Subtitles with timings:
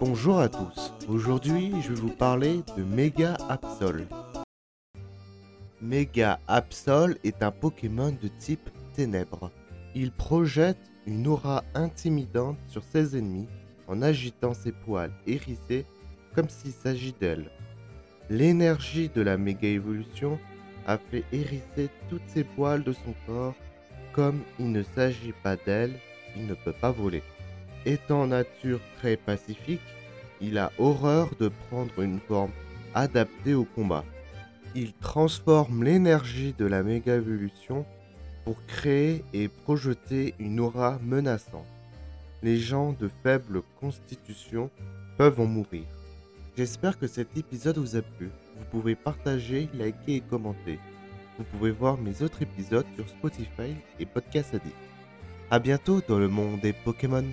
[0.00, 4.06] Bonjour à tous, aujourd'hui je vais vous parler de Mega Absol.
[5.80, 9.50] Mega Absol est un Pokémon de type ténèbres.
[9.94, 13.48] Il projette une aura intimidante sur ses ennemis
[13.86, 15.86] en agitant ses poils hérissés
[16.34, 17.50] comme s'il s'agit d'elle.
[18.30, 20.38] L'énergie de la méga évolution
[20.86, 23.54] a fait hérisser toutes ses poils de son corps.
[24.12, 25.98] Comme il ne s'agit pas d'elle,
[26.36, 27.22] il ne peut pas voler.
[27.84, 29.80] Étant nature très pacifique,
[30.40, 32.52] il a horreur de prendre une forme
[32.94, 34.04] adaptée au combat.
[34.74, 37.84] Il transforme l'énergie de la méga évolution
[38.44, 41.66] pour créer et projeter une aura menaçante.
[42.42, 44.70] Les gens de faible constitution
[45.16, 45.84] peuvent en mourir.
[46.56, 48.30] J'espère que cet épisode vous a plu.
[48.58, 50.78] Vous pouvez partager, liker et commenter.
[51.38, 54.76] Vous pouvez voir mes autres épisodes sur Spotify et Podcast Addict.
[55.50, 57.24] A bientôt dans le monde des Pokémon.